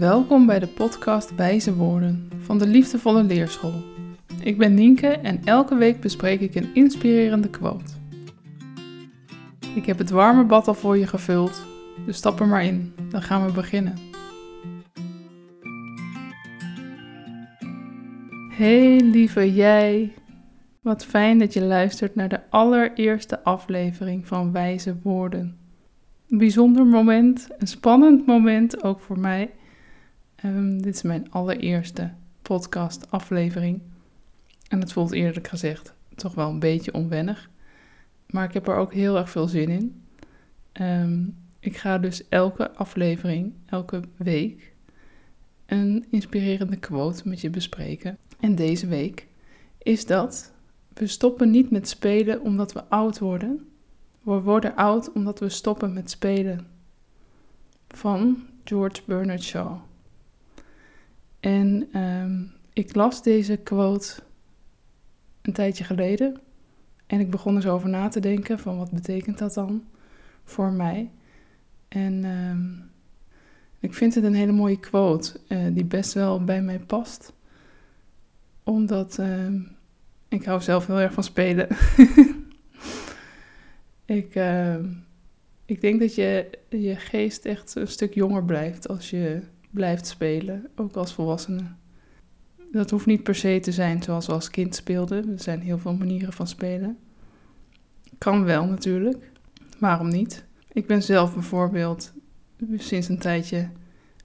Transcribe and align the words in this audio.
Welkom 0.00 0.46
bij 0.46 0.58
de 0.58 0.66
podcast 0.66 1.34
Wijze 1.34 1.74
Woorden 1.74 2.30
van 2.38 2.58
de 2.58 2.66
Liefdevolle 2.66 3.22
Leerschool. 3.22 3.82
Ik 4.42 4.58
ben 4.58 4.74
Nienke 4.74 5.06
en 5.06 5.44
elke 5.44 5.74
week 5.74 6.00
bespreek 6.00 6.40
ik 6.40 6.54
een 6.54 6.74
inspirerende 6.74 7.50
quote. 7.50 7.92
Ik 9.74 9.86
heb 9.86 9.98
het 9.98 10.10
warme 10.10 10.44
bad 10.44 10.68
al 10.68 10.74
voor 10.74 10.98
je 10.98 11.06
gevuld, 11.06 11.66
dus 12.06 12.16
stap 12.16 12.40
er 12.40 12.46
maar 12.46 12.64
in, 12.64 12.92
dan 13.10 13.22
gaan 13.22 13.46
we 13.46 13.52
beginnen. 13.52 13.94
Hey 18.50 19.00
lieve 19.00 19.54
jij, 19.54 20.14
wat 20.80 21.04
fijn 21.04 21.38
dat 21.38 21.52
je 21.52 21.62
luistert 21.62 22.14
naar 22.14 22.28
de 22.28 22.40
allereerste 22.50 23.44
aflevering 23.44 24.26
van 24.26 24.52
Wijze 24.52 24.96
Woorden. 25.02 25.56
Een 26.28 26.38
bijzonder 26.38 26.86
moment, 26.86 27.48
een 27.58 27.66
spannend 27.66 28.26
moment 28.26 28.82
ook 28.82 29.00
voor 29.00 29.18
mij. 29.18 29.50
Ehm, 30.42 30.78
dit 30.78 30.94
is 30.94 31.02
mijn 31.02 31.30
allereerste 31.30 32.10
podcast-aflevering. 32.42 33.80
En 34.68 34.80
het 34.80 34.92
voelt 34.92 35.12
eerlijk 35.12 35.48
gezegd 35.48 35.94
toch 36.14 36.34
wel 36.34 36.50
een 36.50 36.58
beetje 36.58 36.94
onwennig. 36.94 37.50
Maar 38.26 38.44
ik 38.44 38.52
heb 38.52 38.68
er 38.68 38.76
ook 38.76 38.92
heel 38.92 39.16
erg 39.16 39.30
veel 39.30 39.48
zin 39.48 39.68
in. 39.68 40.02
Ehm, 40.72 41.22
ik 41.58 41.76
ga 41.76 41.98
dus 41.98 42.28
elke 42.28 42.72
aflevering, 42.72 43.52
elke 43.66 44.00
week, 44.16 44.72
een 45.66 46.06
inspirerende 46.10 46.76
quote 46.76 47.28
met 47.28 47.40
je 47.40 47.50
bespreken. 47.50 48.18
En 48.40 48.54
deze 48.54 48.86
week 48.86 49.26
is 49.78 50.06
dat: 50.06 50.52
We 50.92 51.06
stoppen 51.06 51.50
niet 51.50 51.70
met 51.70 51.88
spelen 51.88 52.40
omdat 52.40 52.72
we 52.72 52.84
oud 52.84 53.18
worden. 53.18 53.68
We 54.22 54.40
worden 54.40 54.76
oud 54.76 55.12
omdat 55.12 55.38
we 55.38 55.48
stoppen 55.48 55.92
met 55.92 56.10
spelen. 56.10 56.66
Van 57.88 58.46
George 58.64 59.02
Bernard 59.06 59.42
Shaw. 59.42 59.89
En 61.40 61.88
ehm, 61.92 62.42
ik 62.72 62.94
las 62.94 63.22
deze 63.22 63.56
quote 63.56 64.14
een 65.42 65.52
tijdje 65.52 65.84
geleden. 65.84 66.40
En 67.06 67.20
ik 67.20 67.30
begon 67.30 67.56
er 67.56 67.62
zo 67.62 67.74
over 67.74 67.88
na 67.88 68.08
te 68.08 68.20
denken 68.20 68.58
van 68.58 68.78
wat 68.78 68.90
betekent 68.90 69.38
dat 69.38 69.54
dan 69.54 69.84
voor 70.44 70.72
mij. 70.72 71.10
En 71.88 72.24
ehm, 72.24 72.88
ik 73.78 73.94
vind 73.94 74.14
het 74.14 74.24
een 74.24 74.34
hele 74.34 74.52
mooie 74.52 74.80
quote 74.80 75.40
uh, 75.48 75.58
die 75.72 75.84
best 75.84 76.12
wel 76.12 76.44
bij 76.44 76.62
mij 76.62 76.78
past. 76.78 77.32
Omdat 78.62 79.18
uh, 79.20 79.54
ik 80.28 80.44
hou 80.44 80.60
zelf 80.60 80.86
heel 80.86 81.00
erg 81.00 81.12
van 81.12 81.22
spelen. 81.22 81.68
ik, 84.04 84.40
ik 85.64 85.80
denk 85.80 86.00
dat 86.00 86.14
je, 86.14 86.58
je 86.68 86.96
geest 86.96 87.44
echt 87.44 87.74
een 87.74 87.88
stuk 87.88 88.14
jonger 88.14 88.44
blijft 88.44 88.88
als 88.88 89.10
je 89.10 89.42
blijft 89.70 90.06
spelen, 90.06 90.68
ook 90.76 90.96
als 90.96 91.14
volwassene. 91.14 91.62
Dat 92.72 92.90
hoeft 92.90 93.06
niet 93.06 93.22
per 93.22 93.34
se 93.34 93.60
te 93.60 93.72
zijn 93.72 94.02
zoals 94.02 94.26
we 94.26 94.32
als 94.32 94.50
kind 94.50 94.74
speelden. 94.74 95.30
Er 95.32 95.40
zijn 95.40 95.60
heel 95.60 95.78
veel 95.78 95.94
manieren 95.94 96.32
van 96.32 96.46
spelen. 96.46 96.98
Kan 98.18 98.44
wel 98.44 98.64
natuurlijk. 98.64 99.30
Waarom 99.78 100.08
niet? 100.08 100.44
Ik 100.72 100.86
ben 100.86 101.02
zelf 101.02 101.34
bijvoorbeeld 101.34 102.12
sinds 102.76 103.08
een 103.08 103.18
tijdje 103.18 103.68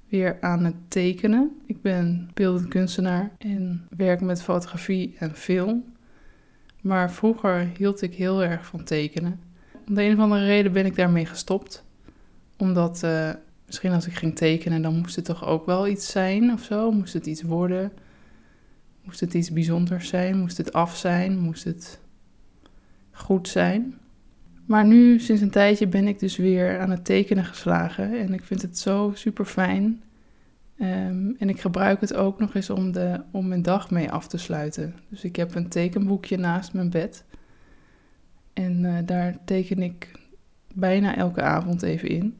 weer 0.09 0.37
aan 0.41 0.65
het 0.65 0.75
tekenen. 0.87 1.61
Ik 1.65 1.81
ben 1.81 2.29
beeldend 2.33 2.67
kunstenaar 2.67 3.31
en 3.37 3.87
werk 3.97 4.21
met 4.21 4.41
fotografie 4.41 5.15
en 5.19 5.35
film. 5.35 5.83
Maar 6.81 7.11
vroeger 7.11 7.71
hield 7.77 8.01
ik 8.01 8.13
heel 8.13 8.43
erg 8.43 8.65
van 8.65 8.83
tekenen. 8.83 9.39
Om 9.87 9.95
de 9.95 10.03
een 10.03 10.13
of 10.13 10.19
andere 10.19 10.45
reden 10.45 10.71
ben 10.71 10.85
ik 10.85 10.95
daarmee 10.95 11.25
gestopt. 11.25 11.83
Omdat 12.57 13.01
uh, 13.03 13.29
misschien 13.65 13.91
als 13.91 14.07
ik 14.07 14.13
ging 14.13 14.35
tekenen, 14.35 14.81
dan 14.81 14.97
moest 14.97 15.15
het 15.15 15.25
toch 15.25 15.45
ook 15.45 15.65
wel 15.65 15.87
iets 15.87 16.11
zijn 16.11 16.51
of 16.51 16.61
zo. 16.63 16.91
Moest 16.91 17.13
het 17.13 17.25
iets 17.25 17.41
worden. 17.41 17.91
Moest 19.03 19.19
het 19.19 19.33
iets 19.33 19.51
bijzonders 19.51 20.07
zijn? 20.07 20.37
Moest 20.37 20.57
het 20.57 20.73
af 20.73 20.95
zijn? 20.95 21.39
Moest 21.39 21.63
het 21.63 21.99
goed 23.11 23.47
zijn? 23.47 23.97
Maar 24.65 24.85
nu, 24.85 25.19
sinds 25.19 25.41
een 25.41 25.49
tijdje, 25.49 25.87
ben 25.87 26.07
ik 26.07 26.19
dus 26.19 26.37
weer 26.37 26.79
aan 26.79 26.89
het 26.89 27.05
tekenen 27.05 27.45
geslagen. 27.45 28.19
En 28.19 28.33
ik 28.33 28.43
vind 28.43 28.61
het 28.61 28.77
zo 28.77 29.11
super 29.15 29.45
fijn. 29.45 30.03
Um, 30.79 31.35
en 31.39 31.49
ik 31.49 31.61
gebruik 31.61 32.01
het 32.01 32.13
ook 32.13 32.39
nog 32.39 32.55
eens 32.55 32.69
om, 32.69 32.91
de, 32.91 33.21
om 33.31 33.47
mijn 33.47 33.61
dag 33.61 33.91
mee 33.91 34.11
af 34.11 34.27
te 34.27 34.37
sluiten. 34.37 34.95
Dus 35.09 35.23
ik 35.23 35.35
heb 35.35 35.55
een 35.55 35.69
tekenboekje 35.69 36.37
naast 36.37 36.73
mijn 36.73 36.89
bed. 36.89 37.23
En 38.53 38.83
uh, 38.83 38.97
daar 39.05 39.37
teken 39.45 39.81
ik 39.81 40.11
bijna 40.73 41.15
elke 41.15 41.41
avond 41.41 41.81
even 41.81 42.09
in. 42.09 42.35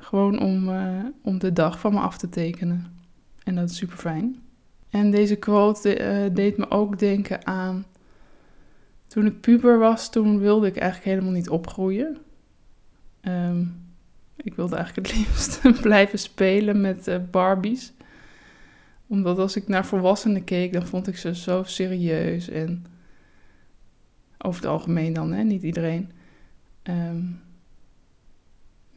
Gewoon 0.00 0.40
om, 0.40 0.68
uh, 0.68 1.04
om 1.22 1.38
de 1.38 1.52
dag 1.52 1.80
van 1.80 1.92
me 1.92 2.00
af 2.00 2.18
te 2.18 2.28
tekenen. 2.28 2.86
En 3.44 3.54
dat 3.54 3.70
is 3.70 3.76
super 3.76 3.96
fijn. 3.96 4.36
En 4.90 5.10
deze 5.10 5.36
quote 5.36 6.00
uh, 6.00 6.34
deed 6.34 6.56
me 6.56 6.70
ook 6.70 6.98
denken 6.98 7.46
aan. 7.46 7.84
Toen 9.06 9.26
ik 9.26 9.40
puber 9.40 9.78
was, 9.78 10.10
toen 10.10 10.38
wilde 10.38 10.66
ik 10.66 10.76
eigenlijk 10.76 11.10
helemaal 11.10 11.32
niet 11.32 11.48
opgroeien. 11.48 12.16
Um, 13.22 13.88
ik 14.36 14.54
wilde 14.54 14.76
eigenlijk 14.76 15.06
het 15.06 15.16
liefst 15.18 15.80
blijven 15.80 16.18
spelen 16.18 16.80
met 16.80 17.08
uh, 17.08 17.16
Barbies. 17.30 17.92
Omdat 19.06 19.38
als 19.38 19.56
ik 19.56 19.68
naar 19.68 19.86
volwassenen 19.86 20.44
keek, 20.44 20.72
dan 20.72 20.86
vond 20.86 21.06
ik 21.06 21.16
ze 21.16 21.34
zo 21.34 21.62
serieus. 21.62 22.48
En 22.48 22.86
over 24.38 24.60
het 24.60 24.70
algemeen 24.70 25.12
dan, 25.12 25.32
hè? 25.32 25.42
niet 25.42 25.62
iedereen. 25.62 26.10
Um, 26.82 27.40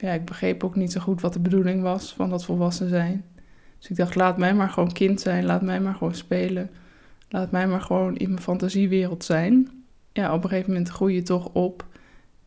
ja, 0.03 0.13
ik 0.13 0.25
begreep 0.25 0.63
ook 0.63 0.75
niet 0.75 0.91
zo 0.91 0.99
goed 0.99 1.21
wat 1.21 1.33
de 1.33 1.39
bedoeling 1.39 1.81
was 1.81 2.13
van 2.13 2.29
dat 2.29 2.45
volwassen 2.45 2.89
zijn. 2.89 3.25
Dus 3.79 3.89
ik 3.89 3.95
dacht, 3.95 4.15
laat 4.15 4.37
mij 4.37 4.53
maar 4.53 4.69
gewoon 4.69 4.91
kind 4.91 5.21
zijn, 5.21 5.45
laat 5.45 5.61
mij 5.61 5.81
maar 5.81 5.95
gewoon 5.95 6.15
spelen. 6.15 6.69
Laat 7.29 7.51
mij 7.51 7.67
maar 7.67 7.81
gewoon 7.81 8.15
in 8.15 8.29
mijn 8.29 8.41
fantasiewereld 8.41 9.23
zijn. 9.23 9.83
Ja, 10.11 10.33
op 10.33 10.43
een 10.43 10.49
gegeven 10.49 10.71
moment 10.71 10.89
groei 10.89 11.15
je 11.15 11.21
toch 11.21 11.49
op 11.53 11.85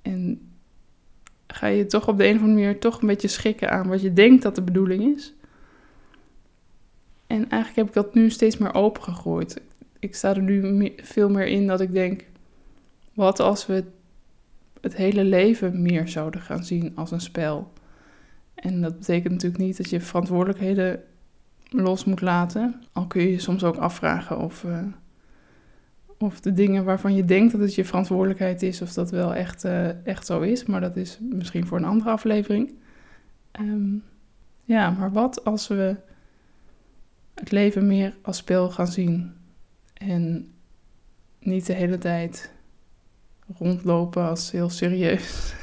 en 0.02 0.40
ga 1.46 1.66
je 1.66 1.86
toch 1.86 2.08
op 2.08 2.18
de 2.18 2.24
een 2.24 2.34
of 2.34 2.42
andere 2.42 2.60
manier 2.60 2.80
toch 2.80 3.00
een 3.00 3.08
beetje 3.08 3.28
schikken 3.28 3.70
aan 3.70 3.88
wat 3.88 4.02
je 4.02 4.12
denkt 4.12 4.42
dat 4.42 4.54
de 4.54 4.62
bedoeling 4.62 5.16
is. 5.16 5.34
En 7.26 7.48
eigenlijk 7.48 7.76
heb 7.76 7.86
ik 7.86 7.92
dat 7.92 8.14
nu 8.14 8.30
steeds 8.30 8.56
meer 8.56 8.74
opengegooid. 8.74 9.60
Ik 9.98 10.14
sta 10.14 10.34
er 10.34 10.42
nu 10.42 10.92
veel 10.96 11.30
meer 11.30 11.46
in 11.46 11.66
dat 11.66 11.80
ik 11.80 11.92
denk: 11.92 12.24
wat 13.14 13.40
als 13.40 13.66
we 13.66 13.84
het 14.86 14.96
hele 14.96 15.24
leven 15.24 15.82
meer 15.82 16.08
zouden 16.08 16.40
gaan 16.40 16.64
zien 16.64 16.92
als 16.94 17.10
een 17.10 17.20
spel. 17.20 17.72
En 18.54 18.80
dat 18.80 18.98
betekent 18.98 19.32
natuurlijk 19.32 19.62
niet 19.62 19.76
dat 19.76 19.90
je 19.90 20.00
verantwoordelijkheden 20.00 21.02
los 21.68 22.04
moet 22.04 22.20
laten. 22.20 22.82
Al 22.92 23.06
kun 23.06 23.22
je 23.22 23.30
je 23.30 23.38
soms 23.38 23.64
ook 23.64 23.76
afvragen 23.76 24.38
of, 24.38 24.64
uh, 24.64 24.78
of 26.18 26.40
de 26.40 26.52
dingen 26.52 26.84
waarvan 26.84 27.14
je 27.14 27.24
denkt 27.24 27.52
dat 27.52 27.60
het 27.60 27.74
je 27.74 27.84
verantwoordelijkheid 27.84 28.62
is, 28.62 28.82
of 28.82 28.92
dat 28.92 29.10
wel 29.10 29.34
echt, 29.34 29.64
uh, 29.64 30.06
echt 30.06 30.26
zo 30.26 30.40
is. 30.40 30.64
Maar 30.64 30.80
dat 30.80 30.96
is 30.96 31.18
misschien 31.20 31.66
voor 31.66 31.78
een 31.78 31.84
andere 31.84 32.10
aflevering. 32.10 32.74
Um, 33.60 34.02
ja, 34.64 34.90
maar 34.90 35.12
wat 35.12 35.44
als 35.44 35.68
we 35.68 35.96
het 37.34 37.50
leven 37.50 37.86
meer 37.86 38.16
als 38.22 38.36
spel 38.36 38.70
gaan 38.70 38.86
zien 38.86 39.32
en 39.94 40.52
niet 41.40 41.66
de 41.66 41.72
hele 41.72 41.98
tijd 41.98 42.54
rondlopen 43.58 44.28
als 44.28 44.50
heel 44.50 44.70
serieus. 44.70 45.54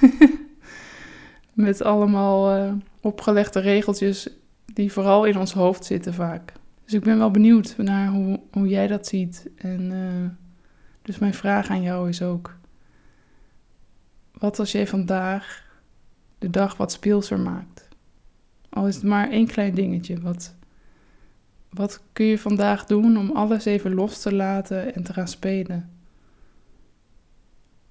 Met 1.54 1.84
allemaal 1.84 2.58
uh, 2.58 2.74
opgelegde 3.02 3.60
regeltjes 3.60 4.30
die 4.66 4.92
vooral 4.92 5.26
in 5.26 5.38
ons 5.38 5.54
hoofd 5.54 5.86
zitten 5.86 6.14
vaak. 6.14 6.54
Dus 6.84 6.94
ik 6.94 7.04
ben 7.04 7.18
wel 7.18 7.32
benieuwd 7.32 7.78
naar 7.78 8.08
hoe, 8.08 8.40
hoe 8.52 8.68
jij 8.68 8.88
dat 8.88 9.08
ziet. 9.08 9.50
En 9.56 9.92
uh, 9.92 10.30
dus 11.02 11.20
mijn 11.20 11.34
vraag 11.34 11.70
aan 11.70 11.82
jou 11.82 12.10
is 12.10 12.22
ook: 12.22 12.56
wat 14.32 14.60
als 14.60 14.72
jij 14.72 14.88
vandaag 14.88 15.64
de 16.40 16.50
dag 16.50 16.78
wat 16.78 16.92
speelser 16.92 17.40
maakt? 17.40 17.88
Al 18.70 18.88
is 18.88 18.96
het 18.96 19.04
maar 19.04 19.30
één 19.30 19.48
klein 19.48 19.76
dingetje. 19.76 20.22
Wat, 20.22 20.56
wat 21.70 22.04
kun 22.14 22.26
je 22.26 22.40
vandaag 22.40 22.86
doen 22.86 23.18
om 23.18 23.32
alles 23.32 23.66
even 23.66 23.94
los 23.94 24.22
te 24.22 24.34
laten 24.34 24.96
en 24.96 25.04
te 25.04 25.14
gaan 25.14 25.28
spelen? 25.28 25.90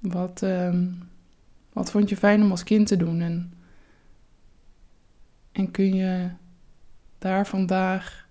Wat, 0.03 0.43
um, 0.43 1.09
wat 1.73 1.91
vond 1.91 2.09
je 2.09 2.17
fijn 2.17 2.43
om 2.43 2.51
als 2.51 2.63
kind 2.63 2.87
te 2.87 2.97
doen? 2.97 3.21
En, 3.21 3.53
en 5.53 5.71
kun 5.71 5.95
je 5.95 6.31
daar 7.19 7.47
vandaag 7.47 8.29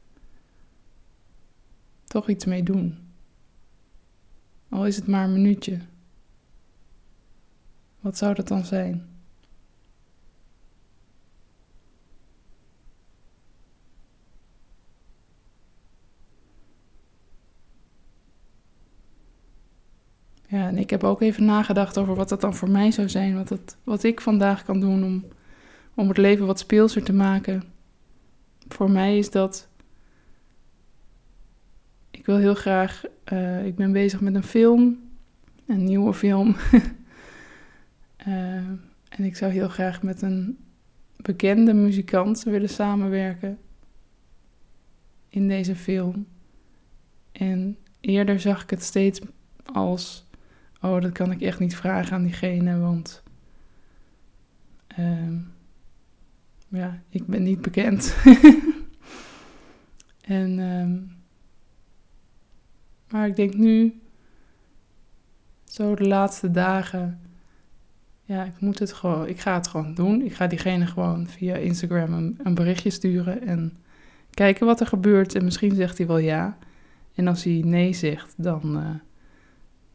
toch 2.04 2.30
iets 2.30 2.46
mee 2.46 2.64
doen? 2.64 2.98
Al 4.70 4.86
is 4.86 4.96
het 4.96 5.08
maar 5.08 5.24
een 5.24 5.34
minuutje. 5.34 5.80
Wat 8.00 8.18
zou 8.18 8.34
dat 8.34 8.48
dan 8.48 8.66
zijn? 8.66 9.11
Ja, 20.52 20.68
en 20.68 20.78
ik 20.78 20.90
heb 20.90 21.04
ook 21.04 21.22
even 21.22 21.46
nagedacht 21.46 21.98
over 21.98 22.16
wat 22.16 22.30
dat 22.30 22.42
dan 22.42 22.56
voor 22.56 22.70
mij 22.70 22.92
zou 22.92 23.10
zijn. 23.10 23.36
Wat, 23.36 23.78
wat 23.84 24.04
ik 24.04 24.22
vandaag 24.22 24.64
kan 24.64 24.80
doen 24.80 25.04
om, 25.04 25.26
om 25.94 26.08
het 26.08 26.18
leven 26.18 26.46
wat 26.46 26.60
speelser 26.60 27.04
te 27.04 27.14
maken. 27.14 27.64
voor 28.68 28.92
mij 28.92 29.18
is 29.18 29.32
dat. 29.32 29.68
Ik 32.12 32.26
wil 32.26 32.38
heel 32.38 32.56
graag. 32.56 33.04
eh, 33.24 33.66
ik 33.66 33.76
ben 33.76 33.92
bezig 33.92 34.22
met 34.22 34.36
een 34.36 34.44
film, 34.44 35.00
een 35.68 35.84
nieuwe 35.84 36.14
film. 36.14 36.56
Eh, 38.18 38.56
en 39.10 39.24
ik 39.24 39.36
zou 39.36 39.52
heel 39.52 39.68
graag 39.70 40.04
met 40.04 40.22
een 40.22 40.58
bekende 41.16 41.74
muzikant 41.74 42.44
willen 42.44 42.70
samenwerken 42.70 43.58
in 45.30 45.48
deze 45.48 45.76
film. 45.76 46.26
En 47.32 47.78
eerder 48.00 48.40
zag 48.40 48.64
ik 48.64 48.70
het 48.70 48.84
steeds 48.84 49.22
als: 49.66 50.26
oh, 50.82 51.02
dat 51.02 51.12
kan 51.12 51.32
ik 51.32 51.42
echt 51.42 51.60
niet 51.60 51.76
vragen 51.76 52.16
aan 52.16 52.24
diegene, 52.24 52.80
want. 52.80 53.24
ehm, 54.88 55.38
ja, 56.68 57.02
ik 57.10 57.28
ben 57.28 57.44
niet 57.44 57.62
bekend. 57.62 58.16
en, 60.22 60.60
ehm, 60.60 61.00
maar 63.10 63.28
ik 63.28 63.36
denk 63.36 63.54
nu, 63.54 64.02
zo 65.64 65.96
de 65.96 66.08
laatste 66.08 66.52
dagen, 66.52 67.20
ja, 68.32 68.44
ik 68.44 68.60
moet 68.60 68.80
het 68.80 68.94
gewoon, 68.94 69.28
ik 69.28 69.40
ga 69.40 69.54
het 69.54 69.68
gewoon 69.68 69.94
doen. 69.94 70.22
Ik 70.22 70.34
ga 70.34 70.48
diegene 70.48 70.86
gewoon 70.86 71.28
via 71.28 71.56
Instagram 71.56 72.36
een, 72.44 72.54
berichtje 72.54 72.90
sturen 72.90 73.42
en 73.48 73.78
kijken 74.30 74.66
wat 74.66 74.80
er 74.80 74.88
gebeurt. 74.88 75.36
En 75.36 75.44
misschien 75.44 75.76
zegt 75.76 75.98
hij 75.98 76.08
wel 76.08 76.18
ja. 76.18 76.58
En 77.16 77.28
als 77.28 77.44
hij 77.44 77.62
nee 77.66 77.94
zegt, 77.94 78.34
dan, 78.38 78.78
eh, 78.78 78.90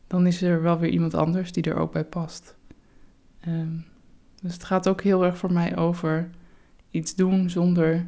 dan 0.07 0.27
is 0.27 0.43
er 0.43 0.63
wel 0.63 0.79
weer 0.79 0.91
iemand 0.91 1.15
anders 1.15 1.53
die 1.53 1.63
er 1.63 1.77
ook 1.77 1.93
bij 1.93 2.05
past. 2.05 2.57
Ehm, 3.41 3.77
dus 4.43 4.53
het 4.53 4.65
gaat 4.65 4.89
ook 4.89 5.03
heel 5.03 5.25
erg 5.25 5.39
voor 5.39 5.53
mij 5.53 5.77
over 5.77 6.31
iets 6.91 7.15
doen 7.15 7.51
zonder 7.51 8.07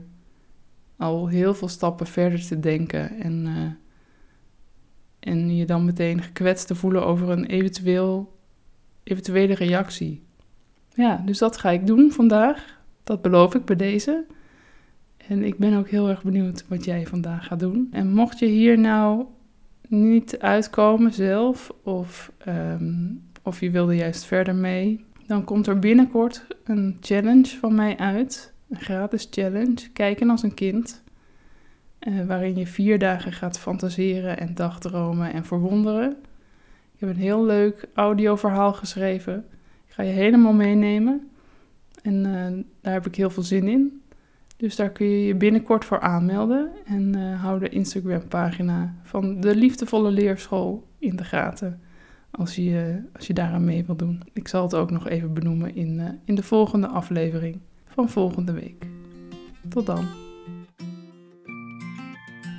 al 0.97 1.27
heel 1.27 1.55
veel 1.55 1.69
stappen 1.69 2.07
verder 2.07 2.47
te 2.47 2.61
denken 2.61 3.21
en, 3.21 3.47
eh, 3.47 5.33
en 5.33 5.57
je 5.57 5.67
dan 5.67 5.85
meteen 5.85 6.23
gekwetst 6.23 6.67
te 6.67 6.75
voelen 6.75 7.07
over 7.07 7.29
een 7.29 7.47
eventueel, 7.47 8.39
eventuele 9.03 9.55
reactie. 9.55 10.23
Ja, 10.95 11.23
dus 11.25 11.39
dat 11.39 11.59
ga 11.59 11.71
ik 11.71 11.87
doen 11.87 12.13
vandaag. 12.13 12.81
Dat 13.03 13.23
beloof 13.23 13.55
ik 13.55 13.65
bij 13.65 13.77
deze. 13.77 14.25
En 15.17 15.43
ik 15.43 15.59
ben 15.59 15.75
ook 15.75 15.89
heel 15.89 16.09
erg 16.09 16.23
benieuwd 16.23 16.65
wat 16.69 16.85
jij 16.85 17.07
vandaag 17.07 17.47
gaat 17.47 17.61
doen. 17.61 17.89
En 17.91 18.13
mocht 18.13 18.39
je 18.39 18.47
hier 18.47 18.79
nou 18.79 19.25
niet 19.89 20.39
uitkomen 20.39 21.13
zelf, 21.13 21.73
of, 21.83 22.33
ehm, 22.39 23.05
of 23.43 23.61
je 23.61 23.71
wilde 23.71 23.97
juist 23.97 24.25
verder 24.25 24.55
mee, 24.55 25.05
dan 25.27 25.45
komt 25.45 25.67
er 25.67 25.79
binnenkort 25.79 26.47
een 26.65 26.97
challenge 27.01 27.57
van 27.61 27.75
mij 27.75 27.97
uit. 27.97 28.53
Een 28.69 28.81
gratis 28.81 29.29
challenge, 29.31 29.91
kijken 29.93 30.31
als 30.31 30.43
een 30.43 30.55
kind. 30.55 31.03
eh, 31.99 32.27
waarin 32.27 32.57
je 32.57 32.67
vier 32.67 32.99
dagen 32.99 33.33
gaat 33.33 33.59
fantaseren 33.59 34.39
en 34.39 34.55
dagdromen 34.55 35.33
en 35.33 35.45
verwonderen. 35.45 36.11
Ik 36.95 37.01
heb 37.01 37.09
een 37.09 37.17
heel 37.17 37.45
leuk 37.45 37.89
audioverhaal 37.95 38.73
geschreven. 38.73 39.45
Ik 39.87 39.93
ga 39.93 40.03
je 40.03 40.13
helemaal 40.13 40.53
meenemen. 40.53 41.29
En 42.03 42.27
eh, 42.27 42.65
daar 42.81 42.93
heb 42.93 43.07
ik 43.07 43.15
heel 43.15 43.31
veel 43.31 43.43
zin 43.43 43.69
in. 43.69 44.03
Dus 44.59 44.77
daar 44.77 44.91
kun 44.91 45.07
je 45.07 45.27
je 45.27 45.35
binnenkort 45.35 45.85
voor 45.85 46.01
aanmelden. 46.01 46.71
En 46.85 47.15
eh, 47.15 47.43
hou 47.43 47.59
de 47.59 47.69
Instagram-pagina 47.69 48.95
van 49.03 49.41
de 49.41 49.57
Liefdevolle 49.57 50.11
Leerschool 50.11 50.87
in 50.99 51.17
de 51.17 51.25
gaten. 51.25 51.81
Als 52.31 52.55
je, 52.55 53.03
als 53.17 53.27
je 53.27 53.35
daaraan 53.35 53.65
mee 53.65 53.85
wilt 53.85 53.99
doen. 53.99 54.23
Ik 54.33 54.49
zal 54.49 54.63
het 54.63 54.75
ook 54.75 54.91
nog 54.91 55.09
even 55.09 55.35
benoemen 55.35 55.77
in, 55.77 56.01
eh, 56.01 56.07
in 56.25 56.35
de 56.35 56.43
volgende 56.43 56.87
aflevering 56.87 57.59
van 57.87 58.09
volgende 58.09 58.53
week. 58.53 58.87
Tot 59.69 59.87
dan. 59.87 60.05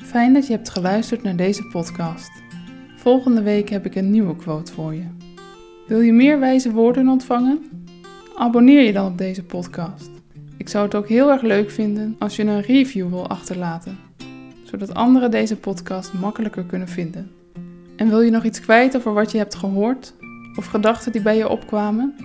Fijn 0.04 0.34
dat 0.34 0.48
je 0.48 0.54
hebt 0.54 0.70
geluisterd 0.70 1.24
naar 1.24 1.36
deze 1.36 1.68
podcast. 1.68 2.32
Volgende 2.98 3.42
week 3.42 3.70
heb 3.70 3.86
ik 3.86 3.96
een 3.96 4.12
nieuwe 4.12 4.36
quote 4.36 4.74
voor 4.74 4.94
je. 4.94 5.06
Wil 5.88 6.00
je 6.00 6.14
meer 6.14 6.40
wijze 6.40 6.72
woorden 6.72 7.08
ontvangen? 7.08 7.60
Abonneer 8.36 8.82
je 8.82 8.94
dan 8.94 9.12
op 9.12 9.18
deze 9.18 9.44
podcast. 9.44 10.19
Ik 10.70 10.76
zou 10.76 10.88
het 10.88 10.96
ook 10.96 11.08
heel 11.08 11.30
erg 11.32 11.42
leuk 11.42 11.72
vinden 11.72 12.16
als 12.20 12.36
je 12.36 12.44
een 12.44 12.62
review 12.62 13.10
wil 13.10 13.28
achterlaten, 13.28 13.98
zodat 14.64 14.94
anderen 14.94 15.32
deze 15.32 15.56
podcast 15.56 16.14
makkelijker 16.14 16.64
kunnen 16.64 16.88
vinden. 16.88 17.32
En 17.96 18.10
wil 18.10 18.22
je 18.22 18.32
nog 18.32 18.44
iets 18.44 18.60
kwijt 18.60 18.96
over 18.96 19.14
wat 19.14 19.32
je 19.32 19.38
hebt 19.38 19.56
gehoord 19.56 20.14
of 20.56 20.66
gedachten 20.66 21.12
die 21.12 21.22
bij 21.22 21.38
je 21.38 21.50
opkwamen? 21.50 22.16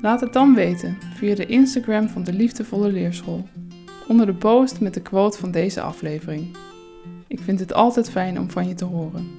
Laat 0.00 0.20
het 0.20 0.32
dan 0.32 0.54
weten 0.54 0.98
via 1.14 1.34
de 1.34 1.46
Instagram 1.46 2.08
van 2.08 2.24
de 2.24 2.32
Liefdevolle 2.32 2.92
Leerschool, 2.92 3.48
onder 4.08 4.26
de 4.26 4.34
post 4.34 4.80
met 4.80 4.94
de 4.94 5.02
quote 5.02 5.38
van 5.38 5.50
deze 5.50 5.80
aflevering. 5.80 6.56
Ik 7.26 7.40
vind 7.40 7.60
het 7.60 7.72
altijd 7.72 8.10
fijn 8.10 8.38
om 8.38 8.50
van 8.50 8.68
je 8.68 8.74
te 8.74 8.84
horen. 8.84 9.30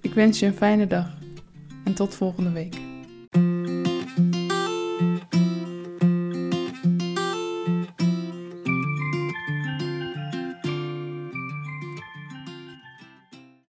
Ik 0.00 0.14
wens 0.14 0.38
je 0.38 0.46
een 0.46 0.54
fijne 0.54 0.86
dag 0.86 1.08
en 1.84 1.94
tot 1.94 2.14
volgende 2.14 2.50
week. 2.50 2.87